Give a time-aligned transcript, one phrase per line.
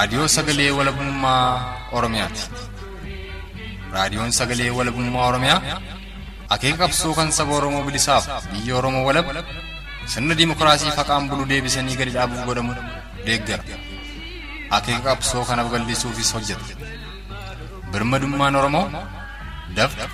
[0.00, 1.46] Raadiyoo sagalee walabummaa
[1.92, 2.42] Oromiyaati.
[3.94, 5.60] Raadiyoon sagalee walabummaa Oromiyaa
[6.54, 9.26] akeeka qabsoo kan saba Oromoo bilisaaf biyya Oromoo walab
[10.12, 12.72] sirna dimookiraasii faqaan bulu deebisanii gadi dhaabuuf godhamu
[13.26, 13.62] deeggara.
[14.78, 16.64] Akeeka qabsoo kanaaf gallisuufis hojjeta.
[17.92, 18.86] Birmadummaan Oromoo
[19.76, 20.04] dafqa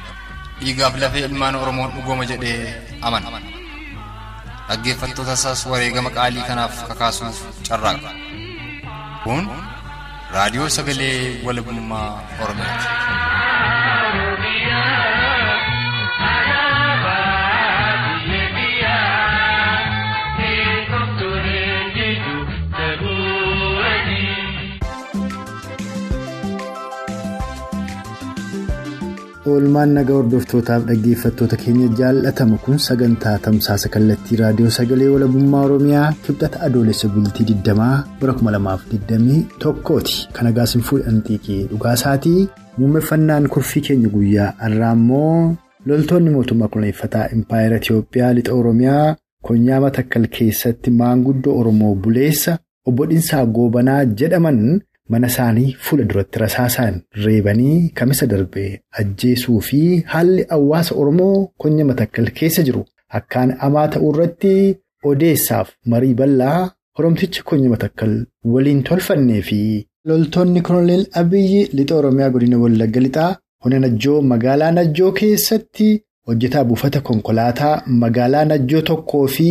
[0.61, 3.29] dhiigaaf lafee ilmaan Oromoon dhugooma jedhee amana.
[4.69, 7.37] Dhaggeeffattoota isaas wareegama qaalii kanaaf kakaasuuf
[7.69, 8.11] carraaqa.
[9.25, 9.43] Kun
[10.35, 12.09] raadiyoo sagalee walabummaa
[12.43, 12.89] Oromiyaati.
[29.53, 36.61] Oolmaan nagaa hordoftootaaf dhaggeeffattoota keenya jaallatamu kun sagantaa tamsaasa kallattii raadiyoo sagalee walabummaa oromiyaa kibxata
[36.69, 37.75] adoolessa bultii 20
[38.21, 45.55] bara 2021ti kan agaasin fuudhan xiiqii dhugaasaatii muummeffannaan kurfii keenya guyyaa har'aa immoo
[45.93, 49.07] loltoonni mootummaa koloneeffataa impaayera itiyoophiyaa lixa oromiyaa
[49.51, 52.59] konyaa matakkal keessatti maanguddoo oromoo buleessa
[52.89, 54.61] obbo Dhinsaa Goobanaa jedhaman.
[55.15, 59.81] Mana isaanii fuula duratti rasaasaan reebanii kamisa darbee ajjeesuu fi
[60.13, 62.85] haalli hawaasa oromoo konya matakkal keessa jiru
[63.19, 64.55] akkaan hamaa ta'uu irratti
[65.11, 66.61] odeessaaf marii bal'aa
[66.99, 68.15] horomticha konya matakkal
[68.55, 69.61] waliin tolfannee fi
[70.11, 73.33] loltoonni koloneel abiyyi lixa oromiyaa godina wallagga lixaa
[73.65, 75.89] hona najjoo magaalaa najjoo keessatti
[76.29, 79.49] hojjetaa buufata konkolaataa magaalaa najjoo tokkoo fi.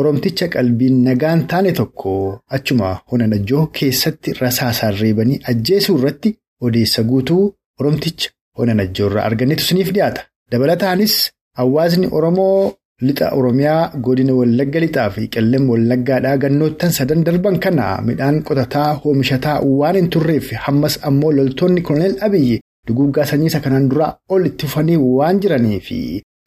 [0.00, 2.12] Oromticha qalbiin nagaan taane tokko
[2.56, 6.30] achuma hona najjoo keessatti rasaasaan reebanii ajjeesuu irratti
[6.66, 7.42] odeessa guutuu
[7.80, 10.22] Oromticha hona najjoo irraa argannetu isiniif dhiyaata.
[10.52, 11.14] Dabalataanis
[11.58, 12.72] hawaasni Oromoo
[13.08, 19.60] lixa Oromiyaa godina Wallagga lixaa fi qellem Wallaggaadhaa gannoottan sadan darban kana midhaan qotataa oomishataa
[19.78, 24.96] waan hin turreef hammas ammoo loltoonni koloneel Abiyyi duguuggaa sanyiisa kanaan duraa ol itti fufanii
[25.18, 25.98] waan jiranii fi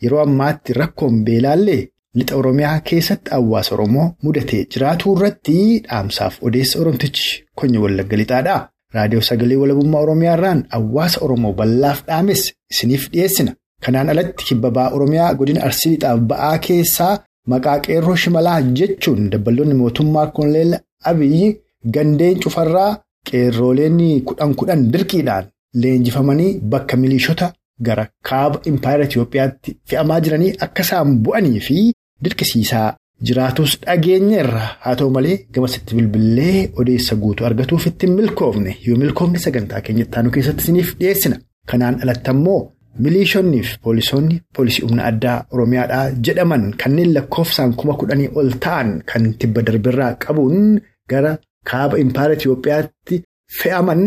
[0.04, 1.82] yeroo ammaatti rakkoon beelaallee.
[2.16, 5.56] Lixa Oromiyaa keessatti hawaasa Oromoo mudatee jiraatuu irratti
[5.88, 8.56] dhaamsaaf odeessa Oromtichi konya wallagga lixaadha.
[8.96, 13.52] Raadiyoo sagalee walabummaa Oromiyaa irraan hawaasa Oromoo bal'aaf dhaames isiniif dhiyeessina.
[13.86, 17.16] Kanaan alatti kibba ba'aa Oromiyaa godina Arsii lixaaf ba'aa keessaa
[17.54, 20.78] maqaa qeerroo shimalaa jechuun dabballoonni mootummaa koloneel
[21.12, 21.50] Abiyyi
[21.98, 22.92] gandeen cufarraa
[23.32, 23.98] qeerrooleen
[24.30, 25.46] kudhan kudhan dirqiidhaan
[25.82, 27.52] leenjifamanii bakka miliishota
[27.90, 31.78] gara kaaba impaayera Itiyoophiyaatti fe'amaa jiranii akka isaan bu'anii fi.
[32.24, 32.88] Dirqisiisaa
[33.28, 39.82] jiraatus dhageenyeerra haa ta'u malee gamasitti bilbilee odeessa guutuu argatuuf ittiin milkoofne yoo milkoofne sagantaa
[39.88, 41.36] keenya ittaanu keessatti isiniif dhiyeessina.
[41.72, 42.62] Kanaan alatti ammoo
[43.06, 49.24] miliishonnii fi poolisoonni poolisii humna addaa Oromiyaadhaa jedhaman kanneen lakkoofsaan kuma kudhanii ol ta'an kan
[49.40, 50.82] tibba darbirraa qabuun
[51.14, 51.32] gara
[51.72, 53.24] kaaba impaayera Itiyoophiyaatti
[53.62, 54.04] fe'aman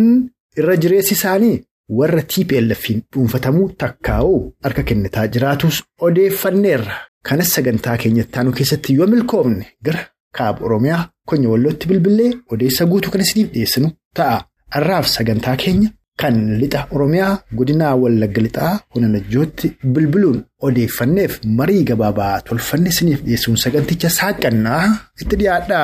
[0.60, 1.56] irra jireessi isaanii
[1.98, 6.96] warra TPLF'n dhuunfatamuu takkaa'uu harka kennitaa jiraatus odeeffanneerra.
[7.28, 10.02] Kanas sagantaa keenya ittaanu keessatti yoo milkoofne gara
[10.38, 14.38] kaaba Oromiyaa konya wallootti bilbilee odeessa guutuu kan isiniif dhiyeessinu ta'a.
[14.74, 15.90] Har'aaf sagantaa keenya
[16.22, 20.38] kan lixa Oromiyaa godinaa wallagga lixaa hona najjootti bilbiluun
[20.68, 24.84] odeeffanneef marii gabaabaa tolfanne isiniif dhiyeessuun saganticha saaqannaa
[25.22, 25.80] itti dhiyaadha.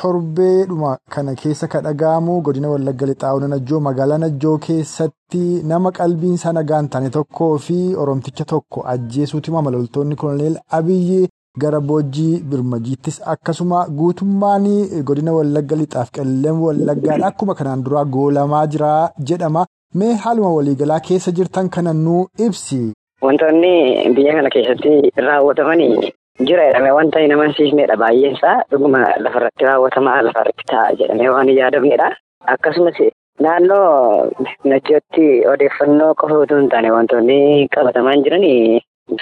[0.00, 5.40] Torbeedhuma kana keessa kan dhaga'amu godina wallagga lixaa hona najjoo magaalaa najjoo keessatti
[5.72, 11.28] nama qalbiin isaa nagaan taane tokkoo fi oromticha tokko ajjeesuuti loltoonni koloneel abiyyi
[11.64, 14.66] gara boojjii birmajiittis akkasuma guutummaan
[15.10, 18.92] godina wallagga lixaaf qellem wallaggaadha akkuma kanaan duraa goolamaa jira
[19.32, 22.80] jedhama mee haaluma waliigalaa keessa jirtan kana nuu ibsi.
[23.22, 23.74] Wantoonni
[24.14, 26.12] biyya kana keessatti raawwatamanii.
[26.48, 32.08] Jira jedhamee wanta hin amansiisnedha baay'een isaa dhuguma lafarratti raawwatamaa lafarratti ta'a jedhamee waan yaadamnedha.
[32.54, 32.98] Akkasumas
[33.46, 34.30] naannoo
[34.72, 38.46] najjootti odeeffannoo qofa utuu hin taane wantoonni qabatamaan jiran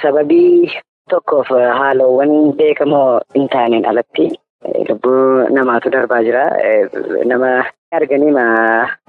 [0.02, 0.70] sababii
[1.14, 1.48] tokkoof
[1.80, 4.28] haalawwan beekamoo hin taaneen alatti
[4.88, 6.44] lubbuu namaatu darbaa jira.
[7.32, 7.52] Nama
[8.00, 8.32] arganii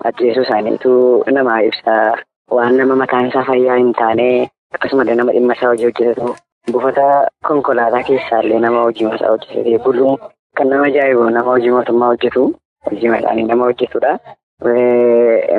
[0.10, 0.92] ajjeesuu isaaniitu
[1.40, 2.04] nama ibsaa
[2.58, 4.30] waan nama mataan isaa fayyaa hin taane
[4.76, 6.36] akkasumallee nama dhimma isaa hojii hojjetatu.
[6.72, 10.18] Buufata konkolaataa keessaallee nama hojii masaa hojjetee buluun
[10.58, 12.44] kan nama ajaa'ibu nama hojii mootummaa hojjetu
[12.90, 14.12] hojii mataanii nama hojjetudha.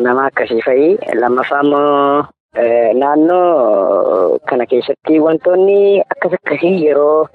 [0.07, 0.89] Nama akkasii fa'i
[1.23, 2.25] lammaffaa immoo
[3.01, 5.79] naannoo kana keessatti wantoonni
[6.15, 7.27] akkas akkasii yeroo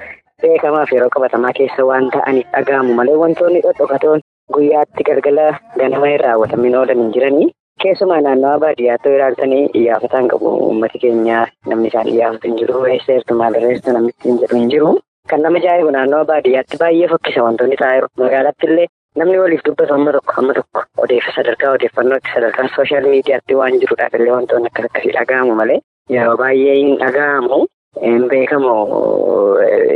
[0.42, 4.22] beekamaaf yeroo qabatamaa keessa waan ta'aniif dhaga'amu malee wantoonni dhodhokatoon
[4.58, 5.46] guyyaatti galgala
[5.78, 7.52] ganama irraa raawwatamiin oolan hin jiranii.
[7.84, 11.40] Keessumaa naannawaa baadiyyaatti ilaaltanii iyyafataan qabu uummati keenya
[11.72, 12.84] namni isaan iyyafatu hin jiru.
[12.92, 14.92] Eesseertu maalirreessu namni ittiin jedhu hin jiru.
[15.30, 18.08] Kan nama ajaa'ibu naannawaa baadiyyaatti baay'ee fokkisa wantoonni ta'aa jiru.
[18.24, 18.86] Magaalaatti illee
[19.22, 24.14] namni waliif dubbatu amma tokko amma tokko odeeffa sadarkaa odeeffannootti sadarkaa sooshaal miidiyaatti waan jiruudhaaf
[24.20, 25.80] illee wantoonni akkas akkasii dhaga'amu malee
[26.18, 27.60] yeroo baay'ee hin dhaga'amu.
[28.06, 28.74] Hin beekamu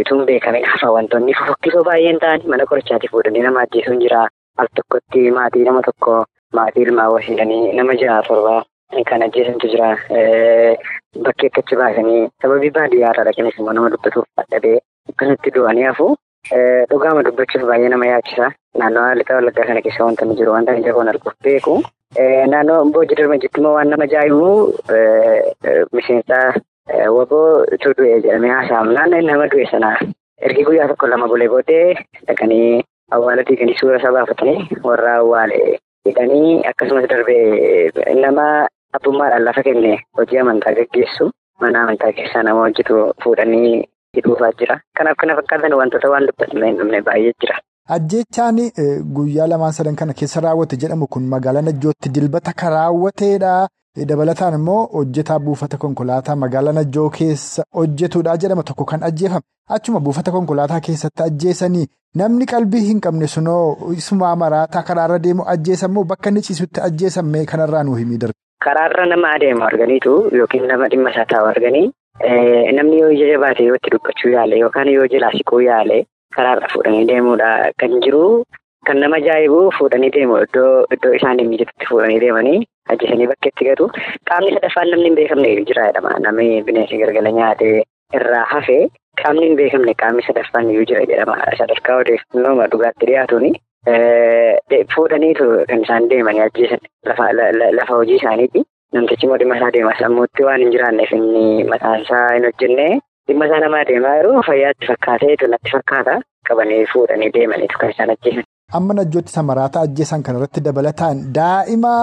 [0.02, 4.28] ituun beekamin hafa wantoonni fokkisoo baay'een ta'an mana qorichaatti fuudhanii nama ajjeesuun jira.
[4.58, 6.14] Al tokkotti maatii nama tokko
[6.54, 8.64] maatii ilmaa wasiidhanii nama jaha torba
[9.10, 9.90] kan ajjeesantu jira.
[11.26, 14.80] Bakkee akkachi baasanii sababii baadiyyaa irraa dhaqinis immoo nama dubbatuuf dadhabee
[15.10, 16.08] akkasatti du'anii hafu.
[16.90, 18.52] Dhugaama dubbachuuf baay'ee nama yaachisa.
[18.82, 21.76] Naannoo lixa wallaggaa kana keessa wanta inni jiru wanta ija koon arguuf beeku.
[22.54, 24.50] Naannoo boojii darmajitti immoo waan nama ajaa'ibu
[25.94, 26.38] miseensa
[27.18, 29.92] waboo itti du'e jedhamee haasa'amnaan nama du'e sana
[30.48, 31.96] ergi guyyaa tokko lama bulee booddee
[32.28, 32.82] dhaqanii
[33.18, 35.60] awwaala diiganii suura isaa baafatanii warra awwaale
[36.08, 37.92] hidhanii akkasumas darbee
[38.22, 38.68] nama
[38.98, 41.32] abbummaadhaan lafa kenne hojii amantaa gaggeessu
[41.62, 43.74] mana amantaa keessaa nama hojjetu fuudhanii
[44.18, 44.80] hidhuufaa jira.
[44.98, 47.58] Kanaaf kana fakkaatan wantoota waan dubbatame hin dhumne baay'ee jira.
[47.96, 48.58] Ajjechaan
[49.18, 53.68] guyyaa lamaan sadan kana keessa raawwate jedhamu kun magaalaa Najjootti dilbata kan raawwateedha.
[54.06, 59.42] Dabalataan immoo hojjetaa buufata konkolaataa magaalaa Najjoo keessa hojjetudha jedhama tokko kan ajjeefame.
[59.70, 61.88] Achuma buufata konkolaataa keessatti ajjeesanii
[62.22, 67.84] namni qalbii hin qabne sunoo isumaa maraataa karaarra deemu ajjeesamoo bakka inni ciisutti ajjeesamme kanarraa
[67.84, 68.34] nuu himii darbe.
[68.66, 71.92] Karaarra nama adeemu arganiitu yookiin nama dhimma isaa taa'u arganii
[72.78, 76.06] namni yoo ija jabaate yoo itti dubbachuu yaale yookaan yoo jalaa siquu yaale
[76.36, 77.52] karaarra fuudhanii deemuudha
[77.84, 78.44] kan jiru.
[78.88, 82.60] Kan nama ajaa'ibu fuudhanii deemu iddoo iddoo isaan hin mijatutti fuudhanii deemanii
[82.94, 83.88] ajjeesanii bakka itti gatu
[84.30, 87.74] qaamni sadaffaan namni hin beekamne jira jedhama namni bineensi galgala nyaatee
[88.20, 88.80] irraa hafee
[89.24, 93.52] qaamni hin beekamne qaamni sadaffaan iyyuu jira jedhama sadarkaa odeeffannoo dhugaatti dhiyaatuuni.
[94.96, 96.80] Fuudhaniitu kan isaan deemanii ajjeesan
[97.10, 98.64] lafa hojii isaaniiti.
[98.94, 102.88] Namtichi immoo dhimma isaa deema sammuutti waan hin jiraanneef inni mataan isaa hin hojjenne
[103.30, 106.16] dhimma isaa namaa deemaa yeroo fayyaatti fakkaateetu natti fakkaata
[106.50, 108.44] qabanii fuudhanii deemaniitu kan isaan ajjeesan.
[108.80, 111.94] Amma najjootti samaraata ajjeesan kanarratti dabalataan daa'ima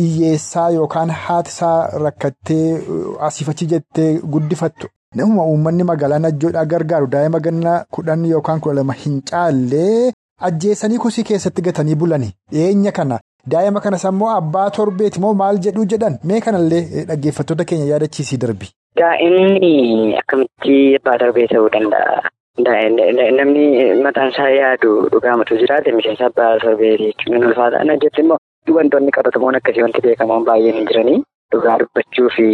[0.00, 2.66] hiyyeessaa yookaan haati isaa rakkattee
[3.28, 4.86] asiifachi jettee guddifattu.
[5.20, 10.12] Namuma uummanni magaalaa najjoodhaa gargaaru daa'ima ganna kudhan yookaan kudha lama hin caallee
[10.48, 12.30] ajjeesanii kosii keessatti gatanii bulani.
[12.52, 13.18] Dhiyeenya kana
[13.54, 18.68] daa'ima kanas ammoo abbaa torbeeti moo maal jedhuu jedhan mee kanallee dhaggeeffattoota keenya yaadachiisii darbi.
[19.00, 22.20] Daa'imni akkamitti abbaa torbee ta'uu danda'a?
[23.38, 23.64] Namni
[24.06, 27.84] mataan isaa yaadu dhugaamatu jiraate miseensa abbaa torbeeti jechuun ulfaata.
[27.90, 28.38] Najjatti immoo
[28.78, 31.22] wantoonni qabatamoon akkasii wanti beekamoon baay'een jiranii.
[31.54, 32.44] Dhugaa dubbachuu fi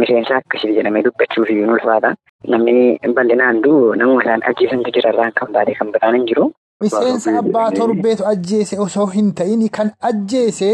[0.00, 2.14] miseensa akkasii jedhamee dubbachuu fi ulfaata.
[2.54, 6.46] Namni bal'inaan du'u namuma isaan ajjeesantu jira irraan kan baadee kan biraan hin jiru.
[6.84, 10.70] Miseensa abbaa torbeetu ajjeese osoo hin ta'in kan ajjeese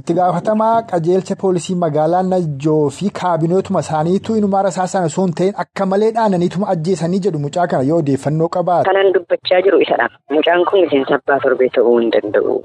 [0.00, 5.86] itti gaafatamaa qajeelcha poolisii magaalaa Najjoo fi kaabinootuma isaaniitu inumaa rasaasaan osoo hin ta'in akka
[5.90, 8.88] malee dhaananiituma ajjeesanii jedhu mucaa kana yoo odeeffannoo qabaate.
[8.90, 10.08] Kanan dubbachaa jiru isadha.
[10.36, 12.56] Mucaan kun miseensa abbaa torbee ta'uu hin danda'u.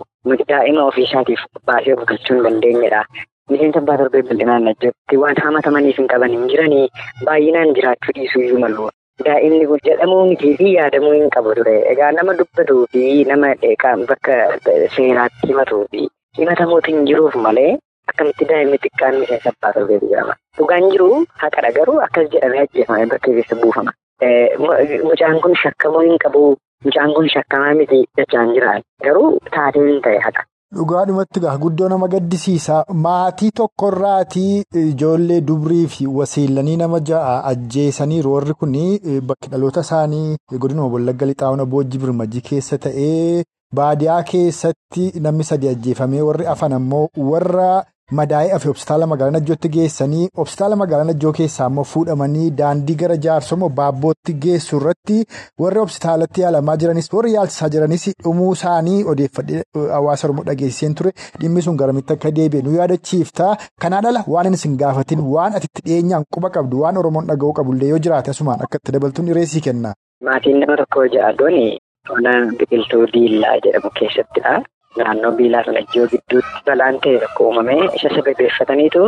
[0.54, 3.04] Daa'ima ofiisaatiif baasee bulchuu hin dandeenyedha.
[3.52, 6.88] Miseensa abbaa torbee bal'inaan Najjootti waan hamatamaniif hin qaban hin jiranii
[7.26, 8.90] baay'inaan jiraachuu dhiisuu iyyuu malu.
[9.26, 11.76] Daa'imni kun jedhamuu mitii fi yaadamuu hin qabu ture.
[11.94, 13.54] Egaa nama dubbatuu fi nama
[14.12, 14.36] bakka
[14.96, 17.70] seeraatti himatuu fi himatamuutu hin jiruuf malee
[18.12, 20.36] akkamitti daa'imni xiqqaan miseensa abbaa torbeetu jedhama.
[20.58, 21.10] Dhugaan jiru
[21.46, 23.92] haqadha garuu akkas jedhamee ajjeefamee bakka keessa buufama.
[25.08, 26.44] Mucaan kun shakkamuu hin qabu.
[26.86, 28.78] Mucaan kun shakkamaa miti jechaan jira.
[29.04, 30.44] Garuu taatee hin ta'e haqa.
[30.78, 32.80] Dhugaadhumatti gaa guddoo nama gaddisiisa.
[33.04, 38.74] Maatii tokkorraatii ijoollee dubrii fi wasiilanii nama ja'a ajjeesaniiru warri kun
[39.30, 43.44] bakki dhaloota isaanii godinuma Wallagga Lixaawuna Boojji Birmajii keessa ta'ee
[43.76, 47.70] baadiyaa keessatti namni sadi ajjeefamee warri afan ammoo warra
[48.18, 53.70] madaa'ee afe hospitaala magaalaa Najjootti geessanii hospitaala magaalaa Najjoo keessaa ammoo fuudhamanii daandii gara jaarsomoo
[53.80, 55.18] baabbootti geessu irratti
[55.64, 61.12] warri hospitaalatti yaalamaa jiranis warri yaalchisaa jiranis dhumuu isaanii odeeffadhee hawaasa Oromoo dhageessiseen ture.
[61.42, 65.82] Dhimmi sun garamitti akka deebi'e nu yaadachiiftaa kanaa dhala waan isin gaafatin waan ati itti
[65.90, 69.94] dhiyeenyaan quba qabdu waan Oromoon dhaga'uu qabullee yoo jiraate asumaan akka itti dabaltuun dhireessii kenna.
[70.30, 71.66] Maatiin nama tokko ja'adooni
[72.16, 74.54] onaan biqiltuu diillaa jedhamu keessattidha.
[74.98, 79.02] Naannoo biilaa fi najjoo gidduutti balaan ta'e tokko uumamee isa sababeeffataniitu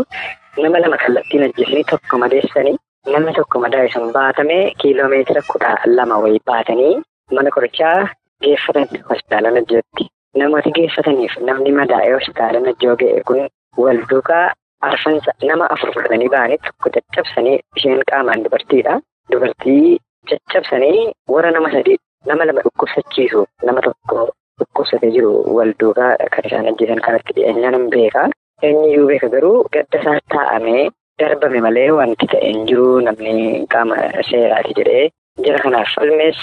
[0.64, 2.76] nama lama kallattiin ajjeesanii tokko madeessanii
[3.14, 6.94] namni tokko madaa'e sun baatamee kiiloomeetira kudha lama wayii baatanii
[7.38, 7.98] mana qorichaa
[8.44, 10.04] geeffatan hospitaala najjootti.
[10.42, 13.42] Namooti geeffataniif namni madaa'ee hospitaala najjoo ga'e kun
[13.86, 14.44] wal duukaa
[14.90, 19.00] arfansa nama afur fudhatanii ba'anii tokko caccabsanii isheen qaamaan dubartiidha.
[19.32, 19.98] Dubartii
[20.30, 21.02] caccabsanii
[21.34, 21.98] warra nama sadii
[22.28, 27.90] nama lama dhukkubsachiisu nama tokko dhukkubsatee jiru wal duukaa kan isaan ajjeesan kanatti dhiyeenyaan hin
[27.96, 28.24] beeka.
[28.68, 33.96] Eenyuyyuu beeka garuu gadda isaa taa'amee darbame malee wanti ta'e hin jiru namni qaama
[34.30, 35.06] seeraati jedhee
[35.46, 36.40] jara kanaaf falmees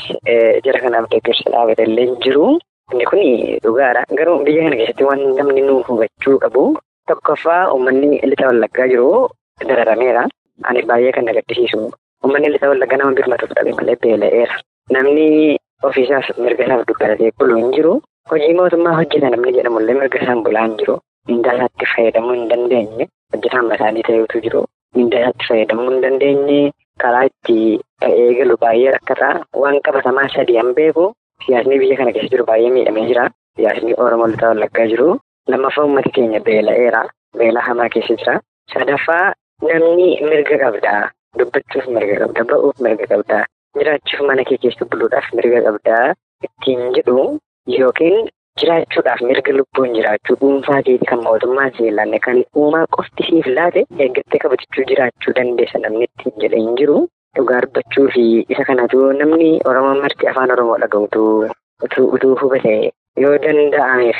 [0.66, 2.47] jara kanaaf deeggarsa dhaabate illee hin jiru.
[2.92, 3.21] Inni kun
[3.64, 4.02] dhugaadha.
[4.18, 6.64] Garuu biyya kana keessatti waan namni nu hubachuu qabu
[7.11, 9.28] tokkoffaa uummanni lixa wallaggaa jiru
[9.68, 10.23] dararameera.
[10.71, 11.80] Ani baay'ee kan na gaddisiisu.
[12.25, 14.56] Uummanni lixa wallaggaa nama birmatuuf dhabe malee beela'eera.
[14.95, 17.94] Namni ofiisaaf mirga isaaf dubbatee bulu hin jiru.
[18.30, 20.96] Hojii mootummaa hojjeta namni jedhamullee mirga isaan bulaa hin jiru.
[21.28, 23.06] Mindaa isaatti fayyadamuu hin dandeenye.
[23.34, 24.62] Hojjetaan isaanii ta'etu jiru.
[24.96, 26.60] Mindaa isaatti fayyadamuu hin dandeenye.
[27.02, 27.56] Karaa itti
[28.10, 29.32] eegalu baay'ee rakkataa.
[29.62, 31.06] Waan qabatamaa sadii an beeku.
[31.46, 33.26] Siyaasni biyya kana keessa jiru baay'ee miidhamee jira.
[33.56, 35.08] Siyaasni Oromoo lixa wallaggaa jiru.
[35.54, 37.02] Lammaffaa uummati keenya beela'eera.
[37.38, 38.34] Beela hamaa keessa jira.
[38.72, 39.26] Sadaffaa
[39.68, 41.02] namni mirga qabdaa.
[41.38, 42.44] Dubbachuuf mirga qabda.
[42.52, 43.38] Ba'uuf mirga qabda.
[43.78, 46.06] Jiraachuuf mana kee keessa buluudhaaf mirga qabdaa.
[46.47, 47.16] Ittiin jedhu
[47.78, 48.28] yookiin
[48.61, 53.83] jiraachuudhaaf mirga lubbuun jiraachuu dhuunfaa keetii kan mootummaa si ilaanne kan uumaa qofti siif laate
[54.04, 56.99] eeggattee kabajachuu jiraachuu dandeessa namni ittiin jedhe hin jiru.
[57.38, 61.25] Dhugaa dubbachuu fi isa kanatu namni Oromoo marti afaan Oromoo dhaga'utu
[62.16, 62.75] utuu hubate
[63.25, 64.16] yoo danda'ameef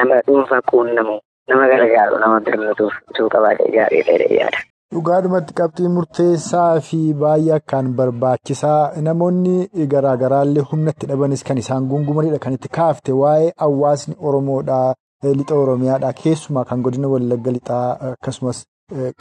[0.00, 1.14] nama dhuunfaa quunnamu
[1.52, 4.48] nama gargaaru nama birmatuuf utuu qabaate gaarii ta'e
[4.92, 4.96] yaada.
[4.96, 12.38] Dhugaadhumatti qabxii murteessaa fi baay'ee akkaan barbaachisaa namoonni garaagaraallee humna itti dhabanis kan isaan gungumanidha
[12.38, 18.64] kan itti kaafte waa'ee hawaasni Oromoodhaa lixa Oromiyaadhaa keessumaa kan godina Wallagga lixaa akkasumas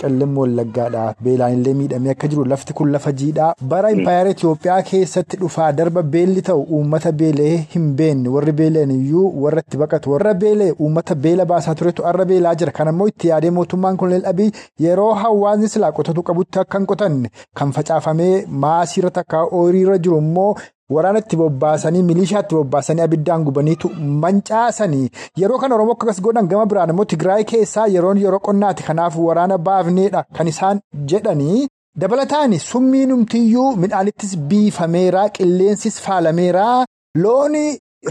[0.01, 3.53] qellem Wallaggaadhaa beelaanillee miidhamee akka jiru lafti kun lafa jiidhaa.
[3.61, 8.29] Bara impaayera Itoophiyaa keessatti dhufaa darba beelli ta'u uummata beelee hin beekne.
[8.35, 10.11] Warri beeleen iyyuu warra itti baqatu.
[10.11, 12.71] Warra beelee uummata beela baasaa turetu arra beelaa jira.
[12.71, 14.51] Kanammoo itti yaadee mootummaan kunneen dhabii
[14.87, 17.29] yeroo hawaasni silaa qotatu qabutti akka hin qotanne.
[17.55, 20.55] Kan facaafamee maasiirra takka horiirra jiru immoo.
[20.95, 23.89] Waraana itti bobbaasanii milishaa itti bobbaasanii abiddaan gubaniitu
[24.23, 25.09] mancaasanii.
[25.41, 28.83] Yeroo kan Oromoo akkas godhan gama biraan immoo Tigraay keessaa yeroon yeroo qonnaati.
[28.89, 30.23] Kanaaf waraana baafneedha.
[30.37, 30.79] Kan isaan
[31.13, 31.67] jedhanii
[32.01, 36.85] dabalataan summii numtiyyuu midhaanittis biifameera qilleensis faalameera
[37.23, 37.65] looni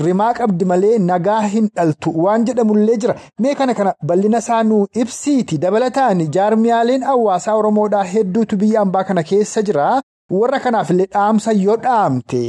[0.05, 2.13] rimaa qabdi malee nagaa hin dhaltu.
[2.25, 3.15] Waan jedhamullee jira.
[3.41, 5.59] Mee kana kana bal'ina isaa nuu ibsiiti.
[5.65, 9.89] Dabalataan jaarmiyaaleen hawaasaa Oromoodhaa hedduutu biyya ambaa kana keessa jira.
[10.31, 12.45] Warra kanaafillee dhaamsa yoo dhaamte.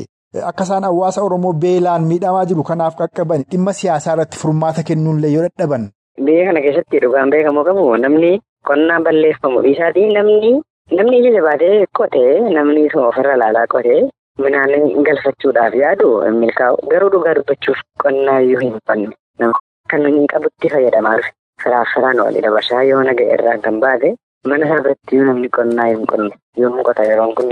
[0.50, 5.44] Akka isaan hawaasa Oromoo beelaan miidhamaa jiru kanaaf qaqqaban dhimma siyaasaa irratti furmaata kennuunillee yoo
[5.48, 5.90] dadhaban.
[6.26, 8.32] Biyya kana keessatti dhugaan beekamoo qabu namni
[8.70, 10.52] qonnaan balleeffamu dhiisaatii namni
[11.00, 14.00] namni ija jabaatee qotee namni ofirra ilaalaa qotee
[14.44, 16.08] midhaan galfachuudhaaf yaadu
[16.42, 19.52] milkaa'u garuu dhugaa dubbachuuf qonnaa iyyuu hin fanne
[19.92, 21.32] kan hin qabutti fayyadamaa dhufe
[21.64, 24.14] firaaf firaan walii dabarsaa yoo naga irraa kan baate
[24.52, 27.50] mana isaa biratti namni qonnaa hin qonne yommuu qota yeroon kun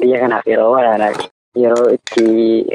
[0.00, 1.24] biyya kanaaf yeroo waraanaati.
[1.60, 2.24] Yeroo itti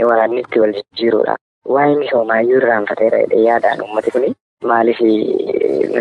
[0.09, 1.33] waraanni itti wal jijjiirudha.
[1.75, 4.25] Waa'ee misoomaa iyyuu irraanfateera yaadaan uummati kun
[4.71, 4.99] maaliif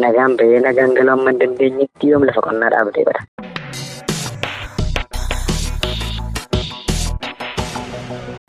[0.04, 3.22] nagaan bahee nagaan galuu amma hin dandeenyetti yoom lafa qonnaa dhaabatee bada.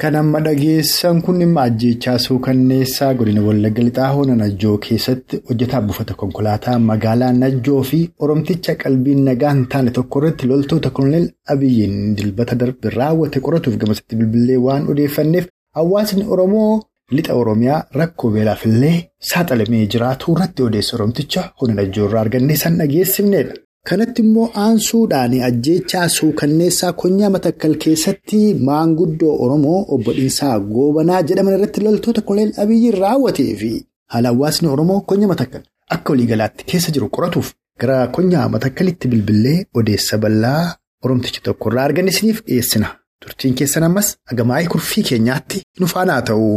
[0.02, 6.14] Kan amma dhageessan kun dhimma ajjeechaa suukanneessaa godina Wallagga Lixaa Hoona Najjoo keessatti hojjetaa buufata
[6.20, 12.56] konkolaataa magaalaa Najjoo fi Oromticha qalbiin nagaa hin taane tokko irratti loltoota Koloneel Abiyyiin dilbata
[12.64, 15.48] darbe raawwate qoratuuf gamasitti bilbilee waan odeeffanneef
[15.82, 16.72] hawaasni Oromoo
[17.20, 18.96] lixa Oromiyaa rakkoo beelaaf illee
[19.32, 23.54] saaxilamee jiraatu irratti odeessa Oromticha Hoona Najjoo irraa argannee san dhageessifnedha.
[23.90, 28.40] Kanatti immoo aansuudhaan ajjeechaa suukanneessaa konyaa matakkal keessatti
[28.70, 33.72] maanguddoo Oromoo obbo Dhiinsaa Goobanaa jedhaman irratti loltoota Koloneel Abiyyiin raawwatee fi
[34.16, 35.62] haala hawaasni Oromoo konyaa matakkal
[35.98, 37.54] akka waliigalaatti keessa jiru qoratuuf
[37.86, 40.64] gara konyaa matakkalitti bilbilee odeessa bal'aa
[41.06, 42.88] Oromticha tokko irraa argannisiniif dhiyeessina.
[43.24, 46.48] Turtiin keessan ammas agamaa'ii kurfii keenyaatti nu faana ta'u.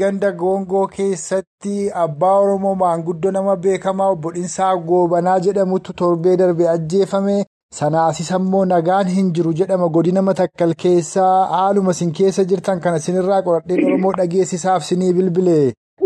[0.00, 1.72] Ganda goongoo keessatti
[2.02, 7.34] abbaa Oromoo maanguddoo nama beekamaa obbo Dhiinsaa Goobanaa jedhamutu torbee darbe ajjeefame.
[7.78, 13.42] Sanaasis immoo nagaan hin jiru jedhama godina matakkal keessaa haaluma isin keessa jirtan kana isinirraa
[13.48, 15.58] qoradheen Oromoo dhageessisaaf sinii bilbile.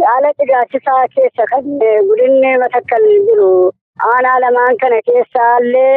[0.09, 1.71] Haala dhigaachisaa keessa kan
[2.11, 3.52] godinni matakkal jiru
[4.09, 5.95] aanaa lamaan kana keessaallee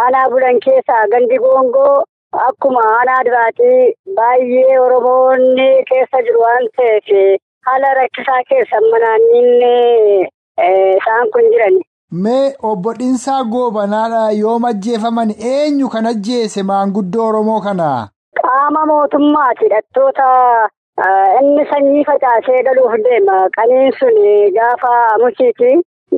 [0.00, 1.94] aanaa bulan keessaa gandi goongoo.
[2.32, 7.10] Akkuma aanaa duraatii baay'ee Oromoonni keessa jiru waan ta'eef
[7.66, 10.28] haala rakkisaa keessa manaanniin
[10.96, 11.76] isaan kun jiran.
[12.24, 17.90] Mee obbo Dhiinsaa Goobanaadha yoom ajjeefaman eenyu kan ajjeese maanguddoo Oromoo kana?
[18.42, 20.28] Qaama mootummaati hidhattoota
[21.40, 23.36] inni sanyii facaasee galuuf deema.
[23.56, 24.18] Qaniin sun
[24.56, 24.92] gaafa
[25.24, 25.70] mukiiti.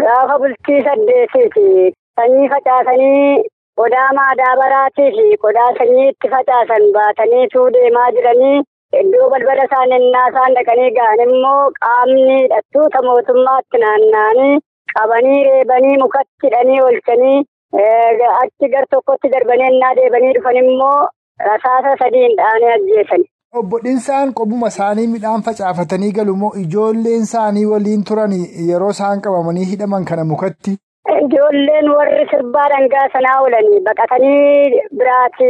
[0.05, 1.95] Gaafa bultii saddeetiiti.
[2.21, 3.45] Sanyii facaasanii
[3.81, 8.59] qodaa maadaabaraatii fi qodaa sanyii itti facaasan baataniitu deemaa jiranii
[9.01, 14.55] iddoo balbala isaan dhaqanii ga'an immoo qaamni hidhattoota mootummaatti naanna'anii
[14.95, 17.39] qabanii reebanii mukatti hidhanii oolchanii
[18.43, 20.99] achi gar tokkotti darbanii innaa deebanii dhufan immoo
[21.49, 23.25] rasaasa sadiin dhaanii ajjeesan.
[23.61, 28.33] Obbo Dhinsaan qobuma isaanii midhaan facaafatanii galu moo ijoolleen isaanii waliin turan
[28.71, 30.77] yeroo isaan qabamanii hidhaman kana mukatti?
[31.13, 35.49] Ijoolleen warri sirbaa dhangaa sanaa oolanii baqatanii biraati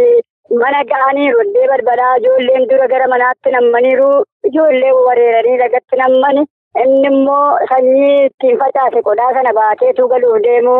[0.62, 4.08] mana ga'aniiru iddoo balbalaa ijoolleen dura gara manaatti nammaniiru
[4.50, 6.42] ijoolleen wareeranii lagatti nammani
[6.84, 10.74] inni immoo sanyii ittiin facaase qodaa sana baateetu galuuf deemu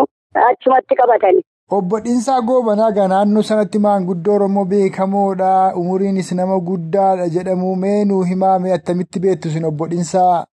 [0.48, 1.42] achumatti qabatani.
[1.70, 5.52] Obbo Dhinsaa Goobanaa gaa naannoo sanatti maanguddoo Oromoo beekamoodha.
[5.82, 7.76] Umuriinis nama guddaadha jedhamu.
[7.76, 10.44] Mee nuu himaa mee attamitti beektu isin obbo Dhinsaa?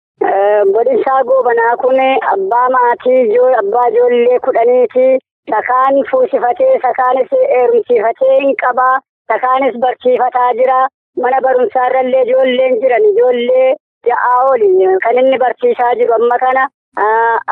[0.61, 1.99] Obbo Dhinsaa Goobanaa kun
[2.33, 5.05] abbaa maatii abbaa ijoollee kudhaniiti.
[5.51, 8.99] Sakaan fuusifatee sakaanis heerumsiifatee hin qabaa.
[9.31, 10.79] Sakaanis barsiifataa jira.
[11.21, 13.75] Mana barumsaarrallee ijoolleen jiran ijoollee
[14.09, 14.69] ja'aa oli
[15.03, 16.67] kan inni barsiisaa jiru amma kana.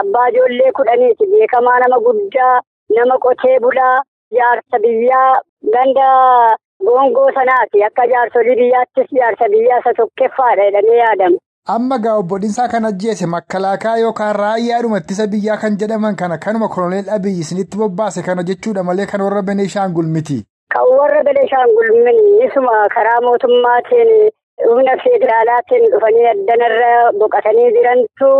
[0.03, 1.27] Abbaa ijoollee kudhaniiti.
[1.33, 2.61] Beekamaa nama guddaa.
[2.95, 3.97] Nama qotee bulaa
[4.37, 5.41] jaarsa biyyaa
[5.73, 6.07] ganda
[6.85, 11.37] goongoo sanaati akka jaarsolii biyyaattis jaarsa biyyaa isa tokkoffaadha jedhamee yaadama.
[11.75, 16.67] Amma gaa obbo Dhinsaa kan ajjeese makkalaakaa yookaan raayyaadhuma ittisa biyyaa kan jedhaman kana kanuma
[16.75, 20.37] koloneel Abiyyi isinitti bobbaase kana jechuudha malee kan warra Beneeshaangul miti.
[20.73, 24.13] Kan warra Beneeshaangul miti isuma karaa mootummaatiin
[24.69, 28.31] humna federaalaatiin dhufanii addanarra boqotanii jirantu.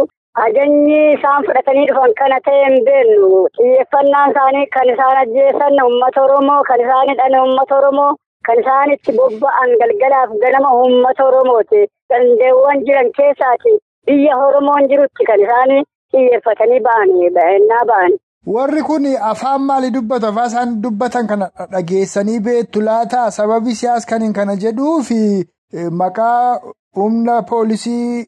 [0.46, 6.60] Ajajni isaan fudhatanii dhufan kana ta'e hin beeknu xiyyeeffannaan isaanii kan isaan ajjeesan uummata Oromoo
[6.72, 8.12] kan isaan hidhan uummata Oromoo
[8.48, 11.82] kan isaan itti bobba'an galgalaaf ganama uummata Oromooti.
[12.10, 13.74] Dandeewwan jiran keessaati
[14.08, 15.72] biyya Oromoon jirutti kan isaan
[16.12, 18.18] xiyyeeffatanii ba'anii ba'annaa ba'ani.
[18.56, 24.34] Warri kun afaan maalii dubbatu afaan isaan dubbatan kana dhageessanii beektu laata sababi siyaas kan
[24.34, 25.22] kana jedhuufi
[26.02, 26.60] maqaa.
[26.98, 28.26] humna poolisii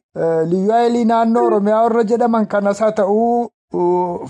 [0.50, 3.48] liyyuu naannoo oromiyaa warra jedhaman kanas haa ta'uu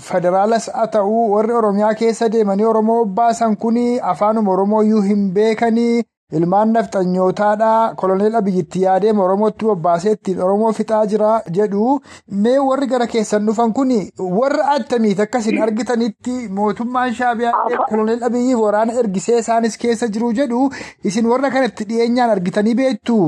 [0.07, 3.77] federaalas haa ta'uu warri oromiyaa keessa deemanii oromoo baasan kun
[4.13, 6.03] afaanuma oromooyyuu hin beekanii
[6.37, 11.99] ilmaan nafxanyootaadha koloneel abiyyitti yaadee oromootti bobbaasee ittiin oromoo fixaa jira jedhu.
[12.45, 13.91] Mee warri gara keessan dhufan kun
[14.39, 20.63] warra attamiiti akkasin argitanitti mootummaan shaabiyaa koloneel abiyyiif waraana ergisee isaanis keessa jiru jedhu.
[21.11, 23.19] Isin warra kanatti dhiyeenyaan argitanii beektu.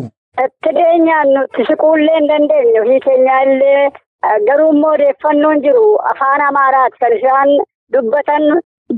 [0.45, 3.85] Itti dhiyeenyaan nuti siquullee hin dandeenye ofii keenyaa illee
[4.47, 7.49] garuu immoo odeeffannoon jiru afaan amaaraati kan isaan
[7.93, 8.45] dubbatan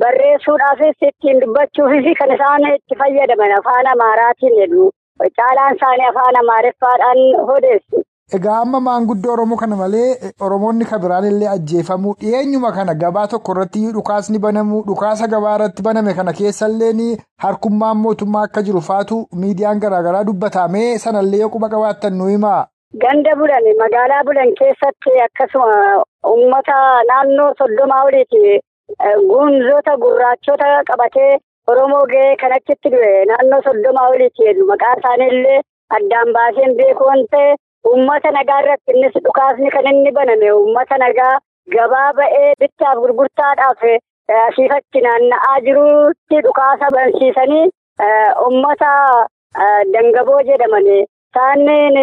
[0.03, 4.91] barreessuudhaafis ittiin dubbachuufis kan isaan itti fayyadaman afaan amaaraatiin jedhu
[5.39, 7.19] caalaan isaanii afaan amaareffaadhaan
[7.55, 8.03] odeessu.
[8.37, 13.51] Egaa amma maanguddoo Oromoo kana malee Oromoonni kan biraan illee ajjeefamuu dhiyeenyuma kana gabaa tokko
[13.55, 17.07] irratti dhukaasni banamuu dhukaasa gabaa irratti baname kana keessallee
[17.43, 22.65] harkummaan mootummaa akka jiru faatu miidiyaan garaagaraa dubbatamee sanallee quba qabaattan nu himaa.
[22.95, 26.77] Ganda bulan magaalaa bulan keessatti akkasuma uummata
[27.09, 28.59] naannoo soddomaa oliiti
[29.31, 35.59] gunzoota gurraachota qabatee Oromoo gahee kan achitti du'e naannoo soddomaa oliiti jedhu maqaan isaaniillee
[35.97, 37.55] addaan baaseen beekuu waan ta'e.
[37.91, 41.33] Uummata nagaa irratti innis dhukaasni kan inni baname uummata nagaa
[41.75, 43.83] gabaa ba'ee bittaaf gurgurtaadhaaf
[44.47, 47.67] asiifatti naanna'aa jirutti dhukaasa bansiisanii
[48.45, 48.91] uummata
[49.93, 50.89] dangaboo jedhaman
[51.37, 51.97] isaaniin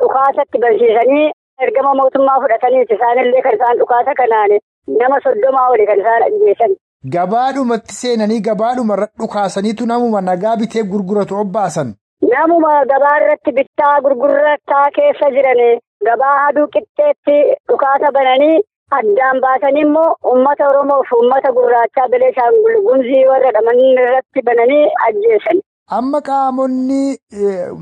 [0.00, 1.30] dhukaasatti bansiisanii
[1.64, 4.52] ergama mootummaa fudhataniiti isaanillee kan isaan dhukaasa kanaan
[5.00, 6.72] nama soddomaa oli kan isaan ajjeesan.
[7.14, 11.92] Gabaadhumatti seenanii gabaadhuma irra dhukaasaniitu namuma nagaa bitee gurguratu obbaasan.
[12.32, 15.62] Namuma gabaa irratti bittaa gurgurtaa keessa jiran
[16.08, 17.36] gabaa aduu qixxeetti
[17.68, 18.58] dhukaasa bananii
[18.98, 25.60] addaan baasanii immoo uummata Oromoof uummata gurraachaa Beneeshaangul Gumzii warra dhaman irratti bananii ajjeesan.
[25.96, 27.16] Amma qaamonni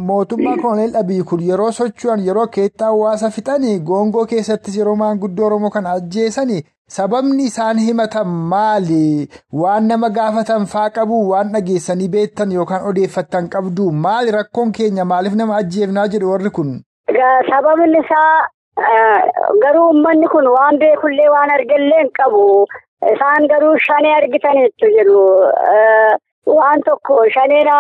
[0.09, 5.71] mootummaa koloneel Abiyyi kun yeroo socho'an yeroo keettaa hawaasa fixanii goongoo keessattis yeroo maanguddoo Oromoo
[5.77, 6.61] kana ajjeesanii
[6.97, 9.29] sababni isaan himatan maali?
[9.63, 15.35] Waan nama gaafatan faa qabu waan dhageessanii beektan yookaan odeeffattan qabdu maali rakkoon keenya maaliif
[15.43, 16.71] nama ajjeefnaa jedhu warri kun?
[17.51, 18.47] Sababni isaa
[19.65, 22.47] garuu uummanni kun waan beekullee waan argallee hin qabu.
[23.15, 25.27] Isaan garuu shanee argitaniitu jedhu.
[26.47, 27.77] Waan tokko shaneera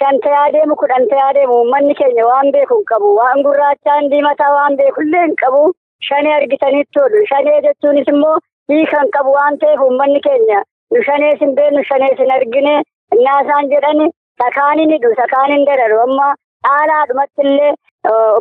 [0.00, 3.14] shan ta'ee adeemu kudhan ta'ee adeemu uummanni keenya waan beeku hin qabu.
[3.20, 5.62] Waan gurraachaan diimataa waan beekullee hin qabu.
[6.08, 7.20] Shanee argitaniitti oolu.
[7.32, 8.36] Shanee jechuunis immoo
[8.72, 10.62] hiika hin qabu waan ta'eef uummanni keenya
[10.94, 12.72] nu shanees hin beeknu shanees hin argine
[13.16, 14.08] innaa isaan jedhani
[14.42, 16.26] sakaan hin hidhu sakaan hin dararu amma
[16.66, 17.72] dhaalaadhumatti illee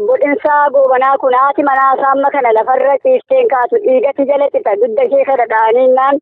[0.10, 5.24] bodhinsaa goobanaa kun haati manaa amma kana lafarra ciisteen kaatu dhiigatti jala xixa dugda ishee
[5.32, 6.20] kana dha'aniinnaan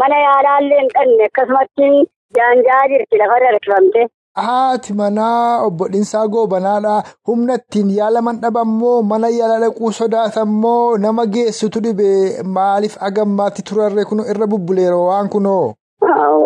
[0.00, 1.90] mana yaalaallee hin dhanne akkasumatti
[2.36, 4.06] jaanjaa jirti lafarra harkifamte.
[4.44, 6.94] Haati manaa obbo Dhinsaa Goobanaadha.
[7.26, 12.08] Humna ittiin yaalaman dhabammoo mana yaala dhaquu sodaatammoo nama geessutu dhibe
[12.56, 15.74] maaliif agammaatti turarree kun irra bubbuleera waan kunoo.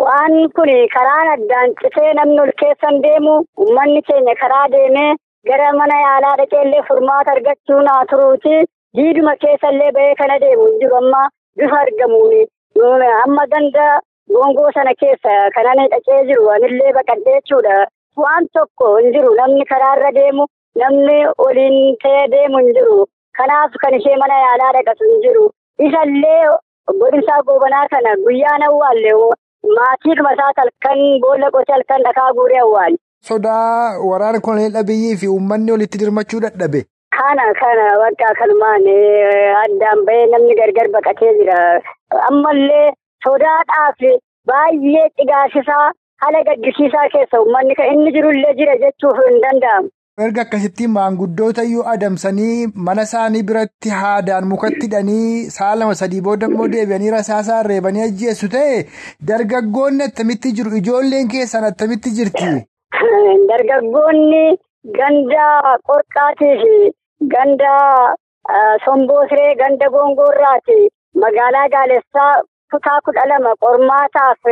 [0.03, 5.15] Waan kun karaan addaan citee namni ol keessan deemu uummanni keenya karaa deemee
[5.49, 8.55] gara mana yaalaa dhaqeellee furmaata argachuu naa turuuti.
[8.97, 11.23] Diiduma keessallee bahee kana deemu hin jiru amma
[11.57, 12.45] bifa argamuuni.
[13.25, 13.85] Amma ganda
[14.33, 17.77] Gongoo sana keessa kanan dhaqee jiru anillee baqadhee jechuudha.
[18.23, 20.45] Waan tokko hin jiru namni karaarra deemu
[20.81, 22.97] namni oliin ta'ee deemu hin jiru.
[23.39, 25.45] Kanaaf kan ishee mana yaalaa dhaqatu hin jiru.
[25.87, 26.41] Isallee
[27.01, 29.13] godinsaa goobanaa kana guyyaan awwaalle
[29.77, 32.97] maatii dhumasaa halkan boolla qotee halkan dhakaa guuree awwaale.
[33.29, 36.85] Sodaa waraana koloneel Abiyyii fi uummanni walitti dirmachuu dadhabe.
[37.17, 38.85] Kana kana bakka kanumaan
[39.63, 41.59] addaan bahee namni gargar baqatee jira.
[42.29, 42.87] Ammallee.
[43.27, 44.03] Sodaadhaaf
[44.51, 45.85] baay'ee cigaasisaa
[46.23, 49.89] haala gaddisiisaa keessa uummanni kan inni jirullee jira jechuuf hin danda'amu.
[50.25, 56.49] Erga akkasitti maanguddoota iyyuu adamsanii mana isaanii biratti haadaan mukatti hidhanii sa'a lama sadii booda
[56.51, 58.81] immoo deebi'anii rasaasaan reebanii ajjeessu ta'e
[59.31, 62.49] dargaggoonni attamitti jiru ijoolleen keessan attamitti jirti.
[63.53, 64.43] Dargaggoonni
[64.99, 65.47] ganda
[65.91, 66.75] qorqaatii fi
[67.35, 67.73] ganda
[68.85, 70.79] somboosree ganda gongoorraati
[71.25, 72.33] magaalaa gaalessaa.
[72.73, 74.51] Kutaa kudha lama qormaataaf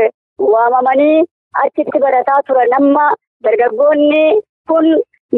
[0.53, 1.25] waamamanii
[1.63, 3.06] achitti barataa turan amma
[3.47, 4.23] dargaggoonni
[4.71, 4.88] kun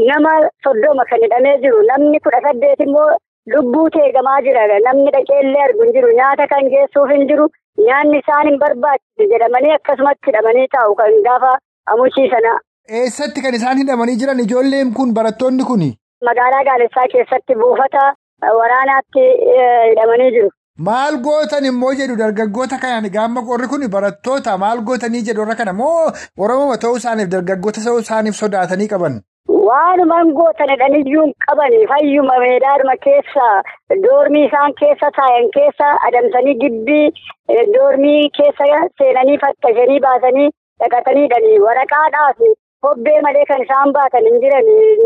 [0.09, 0.33] nama
[0.67, 3.09] soddoma kan hidhamee jiru namni kudha saddeet immoo
[3.53, 7.47] lubbuu teegamaa jira namni dhaqeellee argu hin jiru nyaata kan geessuuf hin jiru
[7.87, 11.51] nyaanni isaan hin barbaachisu jedhamanii akkasumatti hidhamanii taa'u kan gaafa
[11.93, 12.53] amuchiisana.
[12.99, 15.89] Eessatti kan isaan hidhamanii jiran ijoolleen kun barattoonni kuni?
[16.29, 18.05] Magaalaa Gaalessaa keessatti buufata
[18.59, 19.25] waraanaatti
[19.89, 20.49] hidhamanii jiru.
[20.87, 25.73] Maal gootan immoo jedhu dargaggoota kanaan gaamma qorri kun barattoota maal gootanii jedhu irra kana
[25.79, 26.11] moo
[26.45, 29.17] Oromoo ta'uu isaaniif dargaggoota ta'uu isaaniif sodaatanii qaban?
[29.69, 33.47] Waanumaan gootan jedhaniyyuu hin qabani fayyuma meedaadhuma keessa
[34.05, 37.05] doormii isaan keessa taayan keessa adamsanii gibbii
[37.75, 38.71] doormii keessa
[39.03, 40.49] seenanii fakkashanii baasanii
[40.83, 42.43] dhaqatanii hidhanii waraqaadhaaf
[42.87, 44.41] hobbee malee kan isaan baatan hin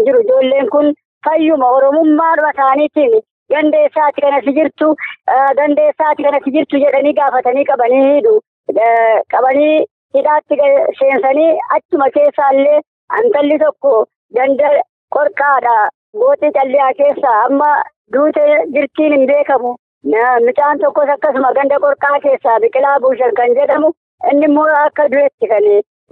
[0.08, 0.94] jiru ijoolleen kun
[1.28, 3.22] fayyuma oromummaadhuma isaaniitiin.
[3.56, 4.90] Gandeessaati kanatti jirtu
[5.62, 8.36] gandeessaati kanatti jirtu jedhanii gaafatanii qabanii hidhu
[9.36, 9.76] qabanii
[10.18, 10.58] hidhaatti
[11.02, 12.80] seensanii achuma keessaallee
[13.20, 13.94] antalli tokko
[14.40, 14.72] ganda
[15.18, 15.76] qorqaadha
[16.22, 17.70] booxii calliyaa keessa amma
[18.14, 18.44] duute
[18.76, 19.76] jirtiin hin beekamu.
[20.46, 23.92] Mucaan tokkos akkasuma ganda qorqaa keessaa biqilaa buushan kan jedhamu
[24.32, 25.68] inni immoo akka du'etti kan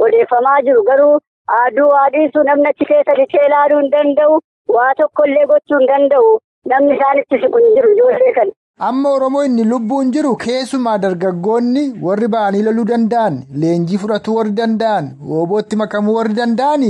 [0.05, 0.83] odeeffamaa jiru.
[0.89, 1.19] Garuu
[1.63, 4.39] aduu haadhiisu namni achi keessa dhichee ilaaluu hin danda'u
[4.77, 6.31] waa tokkollee gochuu hin danda'u.
[6.69, 8.51] Namni isaanitti siqu hin jiru ijoollee kana.
[8.87, 15.09] Amma Oromoo inni lubbuun jiru keessumaa dargaggoonni warri ba'anii loluu danda'an leenjii fudhatuu warri danda'an
[15.39, 16.85] oobootti makamuu warri danda'an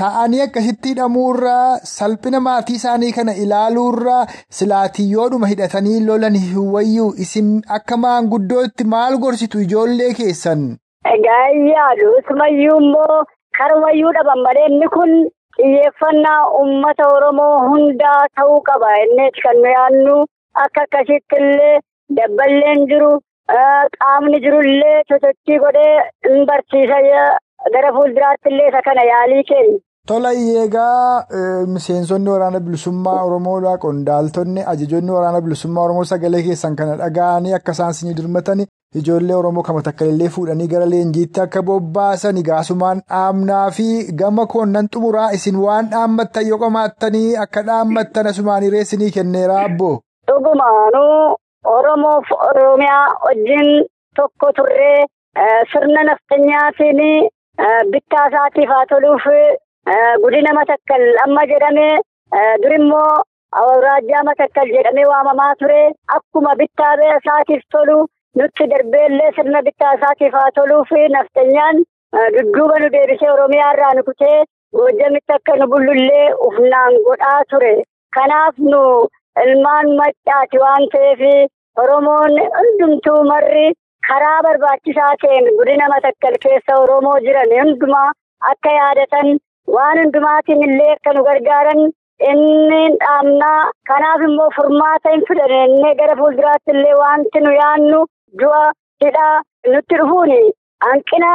[0.00, 4.20] taa'anii akkasitti hidhamuurraa salphina maatii isaanii kana ilaaluurraa
[4.60, 6.36] silaatiyyoodhuma hidhatanii lolan
[6.76, 10.70] wayyuu isin akka maanguddootti maal gorsitu ijoollee keessan.
[11.16, 13.24] Egaa yaadu isumayyuu immoo
[13.58, 15.12] karumayyuu dhaban malee inni kun.
[15.60, 18.90] Xiyyeeffannaa uummata Oromoo hundaa ta'uu qaba.
[19.04, 20.16] Innis kan nu yaadnu
[20.64, 21.76] akka akkasitti illee
[22.18, 23.10] dabballeen jiru
[24.00, 25.94] qaamni jirullee sosochii godhee
[26.28, 26.98] hin barsiisa
[27.76, 29.78] gara fuulduraatti illee isa kana yaalii kennu.
[30.08, 31.24] Tola eegaa
[31.74, 37.94] miseensonni waraana bilisummaa Oromoodhaa qondaaltonni ajajoonni waraana bilisummaa Oromoo sagalee keessan kana dhaga'anii akka isaan
[37.98, 38.62] sinii dirmatan
[38.98, 43.86] ijoollee Oromoo kama takka illee fuudhanii gara leenjiitti akka bobbaasan gaasumaan dhaamnaa fi
[44.22, 49.90] gama koonnan xumuraa isin waan dhaammattan yoo qomaattanii akka dhaammattan asumaan reessinii kenneera abbo.
[50.26, 51.36] Dhugumaanuu
[51.76, 53.70] Oromoof Oromiyaa wajjin
[54.16, 55.06] tokko turree
[55.72, 57.00] sirna nafxanyaatiin
[57.92, 59.24] bittaa isaatiif haa toluuf.
[60.22, 61.98] Gudina matakkal amma jedhamee
[62.62, 63.22] durimmoo
[63.60, 65.82] awuraajjaa matakkal jedhamee waamamaa ture
[66.16, 68.06] akkuma bittaa isaatiif tolu
[68.38, 71.82] nutti darbeellee sirna bittaa isaatiif haa toluuf naftanyaan
[72.36, 74.38] dudduuba nu deebisee oromiyaa irraa nu kutee
[74.78, 77.72] goojjamitti akka nu bullullee ufnaan godhaa ture
[78.18, 78.80] kanaaf nu
[79.44, 81.22] ilmaan maccaati waan ta'eef
[81.84, 83.66] oromoon hundumtuu marri
[84.08, 88.08] karaa barbaachisaa ta'een gudina matakkal keessa oromoo jiran hundumaa
[88.52, 89.28] akka yaadatan.
[89.74, 91.80] Waan hundumaatiin illee akka nu gargaaran
[92.30, 93.58] inni dhaamnaa
[93.90, 98.00] kanaaf immoo furmaata hin fudhanne gara fuulduraatti illee wanti nu yaannu
[98.40, 98.64] du'a
[99.04, 99.42] hidhaa
[99.74, 100.32] nutti dhufuun
[100.86, 101.30] hanqina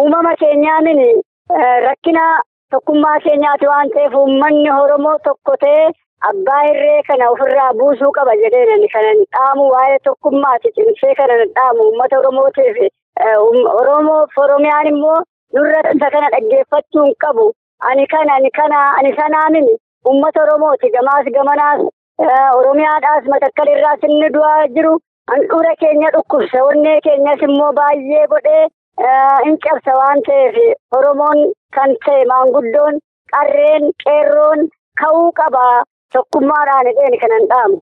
[0.00, 1.00] uumama keenyaanin
[1.86, 2.24] rakkina
[2.74, 5.88] tokkummaa keenyaati waan ta'eef uummanni Oromoo tokko ta'ee
[6.30, 10.72] abbaa irree kana ofirraa buusuu qaba jedheen kanan dhaamu waa'ee tokkummaati.
[10.76, 12.78] Cimsee kanan dhaamu uummata oromootiif
[13.80, 15.18] oromoof oromiyaan immoo
[15.94, 17.52] isa kana dhaggeeffachuu hin qabu.
[17.80, 19.76] Ani kana ani kana ani sanaa mini.
[20.08, 21.80] Uummata oromooti gamaas gamanaas
[22.60, 24.98] oromiyaadhaas matakkalirraas inni du'aa jiru
[25.30, 28.64] handhuura keenya dhukkubsa onnee keenyas immoo baay'ee godhee
[29.46, 30.56] hin cabsa waan ta'eef
[31.00, 31.40] oromoon
[31.78, 33.00] kan ta'e maanguddoon
[33.34, 34.68] qarreen qeerroon
[35.02, 35.64] ka'uu qaba
[36.16, 37.78] tokkummaadhaan hidheen kanan dhaamu.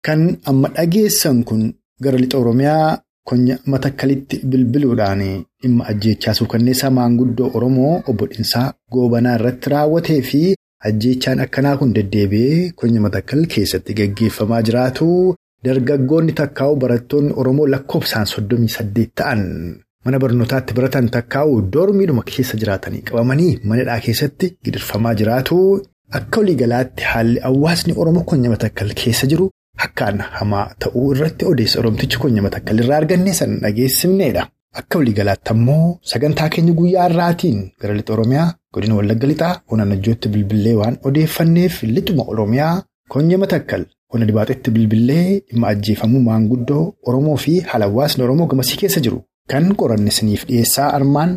[0.00, 1.62] Kan amma dhageessan kun
[2.02, 5.20] gara lixa Oromiyaa konya matakkalitti bilbiluudhaan
[5.62, 10.40] dhimma ajjeechaa suukanneessaa maanguddoo Oromoo obbo Dhinsaa Goobanaa irratti raawwatee fi
[10.88, 15.08] ajjeechaan akkanaa kun deddeebi'ee konya matakkal keessatti gaggeeffamaa jiraatu
[15.68, 19.42] dargaggoonni takkaa'u barattoonni Oromoo lakkoofsaan soddomii saddeet ta'an
[20.04, 25.56] mana barnootaatti baratan takkaa'u doormiidhuma keessa jiraatanii qabamanii manadhaa keessatti gidirfamaa jiraatu
[26.18, 29.50] akka waliigalaatti haalli hawaasni Oromoo konya matakkal keessa jiru.
[29.84, 34.42] Akkaan hamaa ta'uu irratti odeessa Oromtichi konya matakkal irraa arganne san dhageessifneedha.
[34.78, 40.28] Akka waliigalaatti ammoo sagantaa keenya guyyaa har'aatiin gara lixa Oromiyaa godina Wallagga lixaa ona najjootti
[40.34, 43.82] bilbilee waan odeeffanneef lixuma Oromiyaa konya matakkal
[44.14, 49.18] ona dibaaxetti bilbilee dhimma ajjeefamuu maanguddoo Oromoo fi haala hawaasni Oromoo gamasii keessa jiru
[49.50, 51.32] kan qoranne siniif dhiyeessaa armaan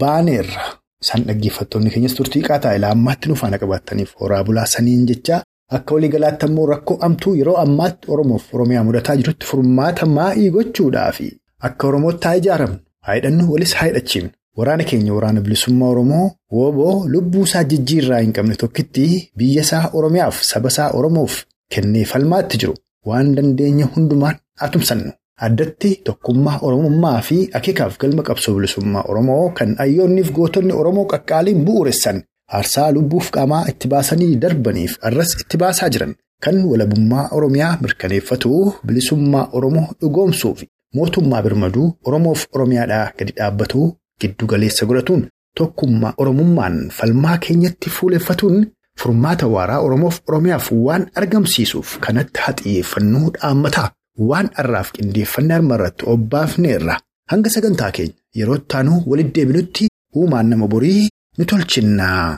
[0.00, 0.64] baaneerra.
[1.02, 5.42] Isaan dhaggeeffattoonni keenyas turtii qaataa ilaa ammaatti nu faana qabaataniif horaa bulaa saniin jecha.
[5.76, 11.28] Akka waliigalaatti ammoo rakkoo amtuu yeroo ammaatti Oromoof Oromiyaa mudataa jirutti furmaata maa'ii gochuudhaafi
[11.68, 16.26] akka Oromootti haa ijaaramnu haa hidhannu walis haa hidhachiifnu waraana keenya waraana bilisummaa Oromoo
[16.58, 19.06] wooboo lubbuu isaa jijjiirraa hin qabne tokkitti
[19.42, 21.34] biyya isaa Oromiyaaf saba isaa Oromoof
[21.76, 22.74] kennee falmaatti jiru
[23.10, 24.36] waan dandeenya hundumaan
[24.68, 25.12] atumsannu
[25.48, 32.18] addatti tokkummaa Oromummaa fi akeekaaf galma qabsoo bilisummaa Oromoo kan hayyoonniif gootonni Oromoo qaqqaaliin bu'uuressan.
[32.58, 36.12] Aarsaa lubbuuf qaamaa itti baasanii darbaniif arras itti baasaa jiran
[36.44, 38.50] kan walabummaa Oromiyaa mirkaneeffatu
[38.86, 40.66] bilisummaa Oromoo dhugoomsuu fi
[40.96, 43.80] mootummaa birmaduu Oromoof Oromiyaadhaa gadi dhaabbatu
[44.20, 45.22] giddu galeessa godhatuun
[45.58, 48.66] tokkummaa Oromummaan falmaa keenyatti fuuleffatuun
[49.02, 53.88] furmaata waaraa Oromoof Oromiyaaf waan argamsiisuuf kanatti haa xiyyeeffannuu dhaammataa
[54.32, 56.96] waan har'aaf qindeeffannee harma irratti obbaafneerra
[57.32, 59.84] hanga sagantaa keenya yeroo itti aanu walitti deebinutti
[60.20, 62.36] uumaan nama borii ni tolchinnaa.